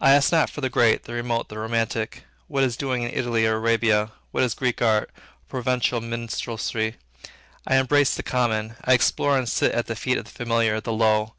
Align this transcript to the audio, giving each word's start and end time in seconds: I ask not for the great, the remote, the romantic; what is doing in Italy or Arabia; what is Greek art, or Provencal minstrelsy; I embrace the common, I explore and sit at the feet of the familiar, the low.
I 0.00 0.12
ask 0.12 0.30
not 0.30 0.48
for 0.48 0.60
the 0.60 0.70
great, 0.70 1.02
the 1.06 1.12
remote, 1.12 1.48
the 1.48 1.58
romantic; 1.58 2.22
what 2.46 2.62
is 2.62 2.76
doing 2.76 3.02
in 3.02 3.10
Italy 3.10 3.46
or 3.48 3.54
Arabia; 3.56 4.12
what 4.30 4.44
is 4.44 4.54
Greek 4.54 4.80
art, 4.80 5.10
or 5.12 5.20
Provencal 5.48 6.00
minstrelsy; 6.00 6.94
I 7.66 7.74
embrace 7.74 8.14
the 8.14 8.22
common, 8.22 8.76
I 8.84 8.92
explore 8.92 9.36
and 9.36 9.48
sit 9.48 9.72
at 9.72 9.88
the 9.88 9.96
feet 9.96 10.18
of 10.18 10.24
the 10.26 10.30
familiar, 10.30 10.80
the 10.80 10.92
low. 10.92 11.34